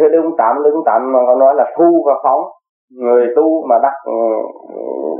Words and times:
thưa 0.00 0.08
Đức 0.08 0.22
Tạm, 0.38 0.62
Đức 0.64 0.82
Tạm 0.86 1.12
có 1.26 1.34
nói 1.34 1.54
là 1.54 1.72
thu 1.76 2.04
và 2.06 2.14
phóng. 2.24 2.40
Người 2.98 3.26
tu 3.36 3.66
mà 3.68 3.76
đắc 3.82 3.92
ừ, 4.04 4.12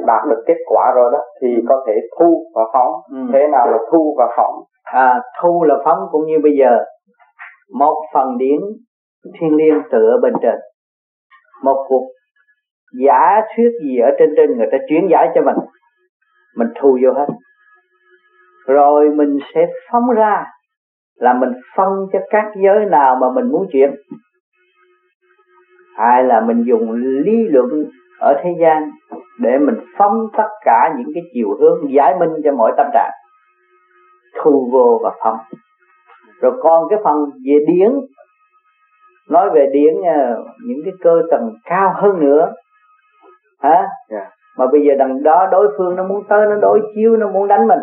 đạt 0.07 0.23
được 0.31 0.43
kết 0.47 0.57
quả 0.67 0.93
rồi 0.95 1.11
đó 1.13 1.19
thì 1.43 1.49
có 1.69 1.85
thể 1.87 1.93
thu 2.19 2.45
và 2.55 2.63
phóng. 2.73 2.93
Ừ. 3.13 3.19
thế 3.33 3.49
nào 3.53 3.67
là 3.71 3.79
thu 3.93 4.15
và 4.19 4.27
phóng? 4.37 4.55
À 4.85 5.21
thu 5.43 5.65
là 5.65 5.75
phóng 5.85 5.99
cũng 6.13 6.27
như 6.27 6.39
bây 6.43 6.53
giờ. 6.59 6.85
Một 7.75 7.95
phần 8.15 8.39
điển 8.39 8.61
thiên 9.41 9.57
liêng 9.57 9.83
tự 9.93 9.99
ở 10.11 10.19
bên 10.23 10.33
trên. 10.43 10.55
Một 11.65 11.85
cuộc 11.89 12.07
giả 13.01 13.41
thuyết 13.57 13.71
gì 13.85 13.99
ở 13.99 14.11
trên 14.19 14.35
trên 14.37 14.59
người 14.59 14.69
ta 14.73 14.79
chuyển 14.89 15.09
giải 15.11 15.29
cho 15.35 15.43
mình. 15.43 15.57
Mình 16.57 16.69
thu 16.81 16.99
vô 17.05 17.13
hết. 17.13 17.27
Rồi 18.67 19.11
mình 19.11 19.39
sẽ 19.55 19.61
phóng 19.93 20.11
ra 20.17 20.45
là 21.15 21.33
mình 21.33 21.53
phân 21.77 21.89
cho 22.13 22.19
các 22.31 22.45
giới 22.63 22.85
nào 22.91 23.17
mà 23.21 23.31
mình 23.35 23.53
muốn 23.53 23.67
chuyển 23.73 23.91
hay 26.01 26.25
là 26.25 26.41
mình 26.41 26.65
dùng 26.67 26.93
lý 26.93 27.49
luận 27.49 27.69
ở 28.21 28.35
thế 28.43 28.51
gian 28.61 28.91
để 29.39 29.59
mình 29.59 29.75
phóng 29.99 30.27
tất 30.37 30.49
cả 30.65 30.95
những 30.99 31.09
cái 31.15 31.23
chiều 31.35 31.49
hướng 31.61 31.93
giải 31.93 32.15
minh 32.21 32.31
cho 32.45 32.53
mọi 32.53 32.73
tâm 32.77 32.87
trạng 32.93 33.11
thu 34.43 34.69
vô 34.73 35.01
và 35.03 35.11
phóng 35.21 35.39
rồi 36.41 36.53
còn 36.63 36.89
cái 36.91 36.99
phần 37.05 37.25
về 37.47 37.59
điển 37.67 37.91
nói 39.31 39.51
về 39.55 39.67
điển 39.73 39.95
à, 40.07 40.35
những 40.67 40.79
cái 40.85 40.93
cơ 41.03 41.23
tầng 41.31 41.51
cao 41.65 41.93
hơn 41.97 42.21
nữa 42.21 42.53
hả 43.63 43.71
yeah. 43.71 43.89
Dạ. 44.11 44.31
mà 44.59 44.67
bây 44.67 44.81
giờ 44.87 44.95
đằng 44.99 45.23
đó 45.23 45.49
đối 45.53 45.69
phương 45.79 45.97
nó 45.97 46.05
muốn 46.05 46.23
tới 46.29 46.47
nó 46.47 46.57
đối 46.57 46.81
chiếu 46.95 47.17
nó 47.17 47.31
muốn 47.31 47.49
đánh 47.49 47.69
mình 47.69 47.81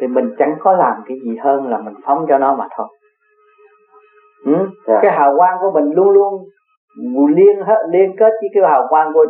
thì 0.00 0.06
mình 0.06 0.34
chẳng 0.38 0.56
có 0.60 0.72
làm 0.72 0.94
cái 1.06 1.16
gì 1.24 1.36
hơn 1.36 1.70
là 1.70 1.78
mình 1.78 1.94
phóng 2.04 2.26
cho 2.28 2.38
nó 2.38 2.54
mà 2.54 2.68
thôi 2.76 2.86
ừ? 4.44 4.52
yeah. 4.54 4.68
Dạ. 4.86 4.98
cái 5.02 5.12
hào 5.12 5.36
quang 5.36 5.58
của 5.60 5.70
mình 5.74 5.92
luôn 5.94 6.10
luôn 6.10 6.44
liên 7.36 7.62
hết 7.66 7.80
liên 7.90 8.16
kết 8.18 8.30
với 8.40 8.50
cái 8.54 8.62
hào 8.70 8.86
quang 8.88 9.12
của 9.14 9.26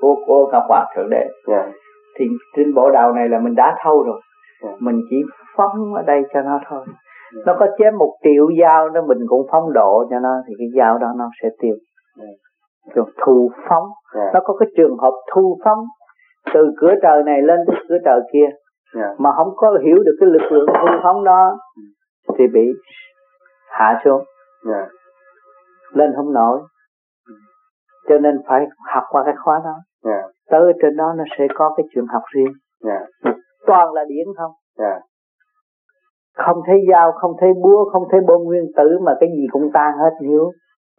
của 0.00 0.14
của 0.26 0.48
ngọc 0.52 0.64
hoàng 0.68 0.86
thượng 0.96 1.10
đế 1.10 1.16
yeah. 1.16 1.30
Dạ. 1.46 1.72
thì 2.18 2.24
trên 2.56 2.74
bộ 2.74 2.90
đạo 2.90 3.12
này 3.12 3.28
là 3.28 3.38
mình 3.38 3.54
đã 3.54 3.76
thâu 3.84 4.02
rồi 4.02 4.20
yeah. 4.64 4.76
mình 4.80 5.00
chỉ 5.10 5.16
phóng 5.56 5.94
ở 5.94 6.02
đây 6.02 6.22
cho 6.34 6.40
nó 6.42 6.60
thôi 6.68 6.84
yeah. 6.86 7.46
nó 7.46 7.56
có 7.58 7.66
chém 7.78 7.98
một 7.98 8.12
triệu 8.24 8.48
dao 8.60 8.88
nó 8.90 9.02
mình 9.02 9.18
cũng 9.28 9.46
phóng 9.52 9.72
độ 9.72 10.04
cho 10.10 10.18
nó 10.18 10.30
thì 10.48 10.54
cái 10.58 10.68
dao 10.76 10.98
đó 10.98 11.08
nó 11.16 11.30
sẽ 11.42 11.48
tiêu 11.60 11.74
yeah 12.18 12.36
rồi 12.94 13.06
thu 13.24 13.50
phóng 13.68 13.84
yeah. 14.14 14.26
Dạ. 14.26 14.30
nó 14.34 14.40
có 14.44 14.56
cái 14.60 14.68
trường 14.76 14.96
hợp 14.98 15.12
thu 15.32 15.58
phóng 15.64 15.78
từ 16.54 16.72
cửa 16.80 16.94
trời 17.02 17.22
này 17.22 17.42
lên 17.42 17.60
tới 17.66 17.76
cửa 17.88 17.98
trời 18.04 18.20
kia 18.32 18.38
yeah. 18.40 18.54
Dạ. 18.94 19.14
mà 19.18 19.30
không 19.36 19.48
có 19.56 19.78
hiểu 19.84 19.96
được 19.96 20.16
cái 20.20 20.28
lực 20.32 20.52
lượng 20.52 20.66
thu 20.66 20.88
phóng 21.02 21.24
đó 21.24 21.58
thì 22.38 22.44
bị 22.46 22.66
hạ 23.70 24.00
xuống 24.04 24.24
yeah. 24.72 24.88
Dạ. 25.94 25.98
lên 25.98 26.12
không 26.16 26.32
nổi 26.32 26.60
cho 28.08 28.18
nên 28.18 28.38
phải 28.48 28.66
học 28.94 29.04
qua 29.10 29.22
cái 29.24 29.34
khóa 29.44 29.60
đó 29.64 29.74
yeah. 30.10 30.24
tới 30.50 30.72
trên 30.82 30.96
đó 30.96 31.12
nó 31.16 31.24
sẽ 31.38 31.46
có 31.54 31.74
cái 31.76 31.86
chuyện 31.94 32.04
học 32.06 32.22
riêng 32.34 32.52
yeah. 32.84 33.02
toàn 33.66 33.92
là 33.92 34.04
điển 34.08 34.26
không 34.36 34.52
yeah. 34.78 35.02
không 36.36 36.56
thấy 36.66 36.76
dao 36.90 37.12
không 37.12 37.32
thấy 37.40 37.52
búa 37.62 37.90
không 37.92 38.02
thấy 38.10 38.20
bom 38.20 38.42
nguyên 38.42 38.64
tử 38.76 38.98
mà 39.02 39.12
cái 39.20 39.28
gì 39.36 39.46
cũng 39.52 39.70
tan 39.74 39.92
hết 39.98 40.10
hiểu 40.20 40.50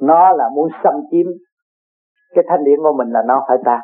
nó 0.01 0.33
là 0.33 0.49
muốn 0.55 0.69
xâm 0.83 0.93
chiếm 1.11 1.25
cái 2.35 2.43
thanh 2.47 2.63
điển 2.63 2.79
của 2.83 2.93
mình 2.97 3.09
là 3.09 3.21
nó 3.27 3.45
phải 3.47 3.57
tan 3.65 3.79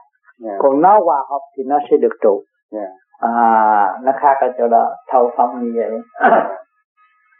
yeah. 0.45 0.59
còn 0.59 0.81
nó 0.81 0.99
hòa 0.99 1.17
hợp 1.29 1.41
thì 1.57 1.63
nó 1.67 1.79
sẽ 1.91 1.97
được 1.97 2.13
trụ 2.21 2.43
yeah. 2.73 2.89
à 3.19 3.99
nó 4.03 4.11
khác 4.15 4.37
ở 4.41 4.47
chỗ 4.57 4.67
đó 4.67 4.95
thâu 5.11 5.31
phong 5.37 5.63
như 5.63 5.71
vậy 5.75 5.91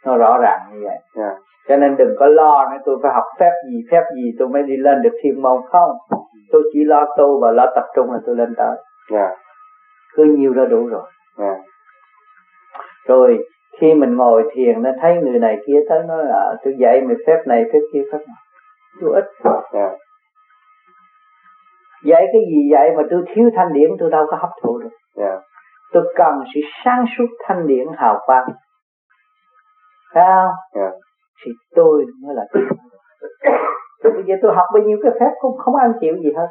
nó 0.06 0.16
rõ 0.16 0.38
ràng 0.42 0.60
như 0.72 0.80
vậy 0.84 0.96
yeah. 1.16 1.36
cho 1.68 1.76
nên 1.76 1.96
đừng 1.96 2.14
có 2.18 2.26
lo 2.26 2.68
nữa 2.70 2.78
tôi 2.84 2.98
phải 3.02 3.12
học 3.14 3.24
phép 3.40 3.50
gì 3.70 3.82
phép 3.90 4.02
gì 4.14 4.32
tôi 4.38 4.48
mới 4.48 4.62
đi 4.62 4.76
lên 4.76 5.02
được 5.02 5.18
thiên 5.22 5.42
môn 5.42 5.62
không 5.70 5.90
tôi 6.52 6.62
chỉ 6.72 6.84
lo 6.84 7.06
tu 7.18 7.40
và 7.40 7.50
lo 7.50 7.66
tập 7.74 7.84
trung 7.96 8.12
là 8.12 8.18
tôi 8.26 8.36
lên 8.36 8.54
tới 8.56 8.76
yeah. 9.12 9.30
cứ 10.14 10.24
nhiều 10.24 10.54
đó 10.54 10.64
đủ 10.64 10.86
rồi 10.86 11.06
yeah. 11.38 11.56
rồi 13.06 13.38
khi 13.80 13.94
mình 13.94 14.16
ngồi 14.16 14.50
thiền 14.54 14.82
nó 14.82 14.90
thấy 15.00 15.16
người 15.16 15.38
này 15.38 15.58
kia 15.66 15.80
tới 15.88 16.02
nói 16.08 16.24
là 16.24 16.54
tôi 16.64 16.74
dạy 16.78 17.00
mày 17.00 17.16
phép 17.26 17.42
này 17.46 17.64
phép 17.72 17.80
kia 17.92 18.02
phép 18.12 18.18
này 18.18 18.36
tôi 19.00 19.12
ít 19.14 19.24
yeah 19.72 19.92
dạy 22.04 22.26
cái 22.32 22.42
gì 22.48 22.68
vậy 22.70 22.90
mà 22.96 23.02
tôi 23.10 23.22
thiếu 23.34 23.50
thanh 23.56 23.72
điển 23.72 23.90
tôi 23.98 24.10
đâu 24.10 24.26
có 24.30 24.36
hấp 24.36 24.50
thụ 24.62 24.78
được 24.78 24.88
yeah. 25.16 25.30
Dạ. 25.34 25.40
tôi 25.92 26.14
cần 26.16 26.34
sự 26.54 26.60
sáng 26.84 27.04
suốt 27.18 27.26
thanh 27.46 27.66
điển 27.66 27.86
hào 27.96 28.20
quang 28.26 28.48
phải 30.14 30.24
không 30.24 30.82
yeah. 30.82 30.92
Dạ. 30.92 30.98
thì 31.44 31.52
tôi 31.76 32.04
mới 32.22 32.34
là 32.34 32.44
tôi 32.52 32.62
rồi 34.02 34.12
bây 34.12 34.22
giờ 34.26 34.34
tôi 34.42 34.54
học 34.54 34.66
bao 34.74 34.82
nhiêu 34.82 34.98
cái 35.02 35.12
phép 35.20 35.30
cũng 35.40 35.58
không 35.58 35.74
ăn 35.74 35.92
chịu 36.00 36.16
gì 36.16 36.32
hết 36.36 36.48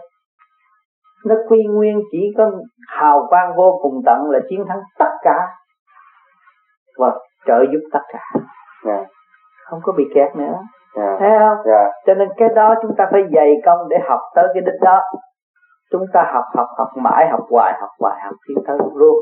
nó 1.26 1.36
quy 1.50 1.64
nguyên 1.70 2.02
chỉ 2.12 2.34
có 2.38 2.52
hào 2.88 3.26
quang 3.30 3.56
vô 3.56 3.80
cùng 3.82 4.02
tận 4.06 4.30
là 4.30 4.40
chiến 4.50 4.66
thắng 4.68 4.80
tất 5.00 5.12
cả 5.22 5.48
và 6.98 7.20
trợ 7.48 7.66
giúp 7.72 7.80
tất 7.94 8.00
cả 8.14 8.20
yeah. 8.34 8.46
Dạ. 8.86 9.06
không 9.66 9.80
có 9.84 9.94
bị 9.98 10.04
kẹt 10.16 10.36
nữa 10.36 10.58
yeah. 10.96 11.20
thấy 11.20 11.30
không 11.40 11.66
yeah. 11.66 11.92
cho 12.06 12.14
nên 12.14 12.30
cái 12.38 12.50
đó 12.56 12.76
chúng 12.82 12.96
ta 12.98 13.08
phải 13.12 13.22
dày 13.36 13.54
công 13.66 13.90
để 13.90 13.98
học 14.10 14.20
tới 14.36 14.48
cái 14.54 14.62
đích 14.66 14.82
đó 14.82 15.02
chúng 15.92 16.06
ta 16.14 16.32
học 16.34 16.46
học 16.56 16.68
học 16.78 16.88
mãi 16.96 17.28
học 17.32 17.42
hoài 17.50 17.74
học 17.80 17.90
hoài 18.00 18.22
học 18.24 18.34
tiến 18.48 18.58
tới 18.68 18.78
luôn 18.96 19.16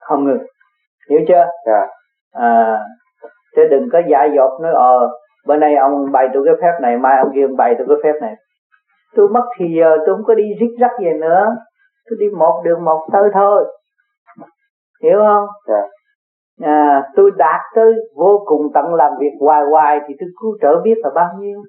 không 0.00 0.24
ngừng 0.24 0.46
hiểu 1.10 1.20
chưa 1.28 1.34
yeah. 1.34 1.48
Dạ. 1.66 1.86
à 2.32 2.80
chứ 3.56 3.62
đừng 3.70 3.88
có 3.92 4.00
giả 4.10 4.24
dột 4.36 4.60
nói 4.60 4.72
ờ 4.74 5.10
bữa 5.46 5.56
nay 5.56 5.74
ông 5.74 6.12
bày 6.12 6.28
tôi 6.34 6.42
cái 6.46 6.54
phép 6.62 6.72
này 6.82 6.96
mai 6.96 7.18
ông 7.18 7.30
kia 7.34 7.42
ông 7.42 7.56
bày 7.56 7.74
tôi 7.78 7.86
cái 7.88 7.96
phép 8.02 8.18
này. 8.20 8.34
Tôi 9.16 9.28
mất 9.28 9.44
thì 9.58 9.66
giờ 9.78 9.96
tôi 10.06 10.14
không 10.14 10.24
có 10.24 10.34
đi 10.34 10.44
rít 10.60 10.76
rắc 10.80 10.90
về 11.00 11.12
nữa. 11.20 11.46
Tôi 12.10 12.16
đi 12.20 12.26
một 12.38 12.62
đường 12.64 12.84
một 12.84 13.08
tới 13.12 13.30
thôi. 13.34 13.64
Hiểu 15.02 15.18
không? 15.18 15.46
Yeah. 15.68 15.84
Dạ. 16.60 16.66
à, 16.68 17.02
tôi 17.16 17.30
đạt 17.36 17.60
tới 17.74 17.92
vô 18.16 18.42
cùng 18.46 18.62
tận 18.74 18.94
làm 18.94 19.12
việc 19.20 19.32
hoài 19.40 19.62
hoài 19.70 20.00
thì 20.08 20.14
tôi 20.20 20.28
cứu 20.40 20.56
trợ 20.62 20.80
biết 20.84 20.94
là 21.02 21.10
bao 21.14 21.28
nhiêu. 21.38 21.62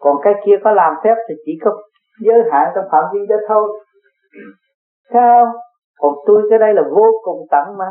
Còn 0.00 0.16
cái 0.22 0.34
kia 0.46 0.56
có 0.64 0.72
làm 0.72 0.94
phép 1.04 1.14
thì 1.28 1.34
chỉ 1.44 1.52
có 1.64 1.82
giới 2.20 2.42
hạn 2.52 2.72
trong 2.74 2.84
phạm 2.92 3.04
vi 3.12 3.20
đó 3.28 3.36
thôi. 3.48 3.78
Thấy 5.10 5.22
không? 5.22 5.48
Còn 5.98 6.14
tôi 6.26 6.42
cái 6.50 6.58
đây 6.58 6.74
là 6.74 6.82
vô 6.90 7.06
cùng 7.24 7.46
tận 7.50 7.66
mà 7.78 7.86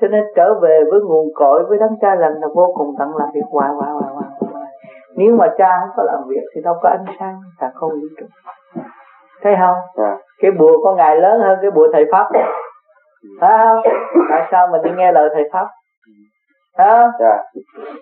cho 0.00 0.08
nên 0.08 0.24
trở 0.36 0.54
về 0.62 0.80
với 0.90 1.00
nguồn 1.00 1.28
cội 1.34 1.64
với 1.68 1.78
đấng 1.78 1.96
cha 2.00 2.14
lành 2.14 2.32
là 2.40 2.48
vô 2.54 2.72
cùng 2.74 2.94
tận 2.98 3.16
làm 3.16 3.28
việc. 3.34 3.44
Hoài 3.50 3.70
hoài 3.70 3.90
hoài 3.90 4.12
hoài 4.14 4.26
nếu 5.16 5.36
mà 5.36 5.46
cha 5.58 5.78
không 5.80 5.90
có 5.96 6.02
làm 6.02 6.28
việc 6.28 6.42
thì 6.54 6.60
đâu 6.60 6.74
có 6.82 6.88
ánh 6.88 7.04
sáng 7.18 7.40
ta 7.60 7.70
không 7.74 7.90
vũ 7.90 8.06
trụ 8.20 8.26
thấy 9.42 9.54
không? 9.60 9.74
Yeah. 9.74 9.86
Dạ. 9.96 10.16
cái 10.42 10.50
bùa 10.50 10.72
có 10.84 10.94
ngài 10.94 11.16
lớn 11.16 11.40
hơn 11.40 11.58
cái 11.62 11.70
bùa 11.70 11.88
thầy 11.92 12.04
pháp. 12.12 12.28
Thấy 13.40 13.58
không? 13.64 13.82
Tại 14.30 14.48
sao 14.50 14.68
mình 14.72 14.82
đi 14.82 14.90
nghe 14.96 15.12
lời 15.12 15.28
thầy 15.34 15.44
pháp? 15.52 15.66
Thấy 16.76 16.86
không? 16.90 17.10
Yeah. 17.18 17.40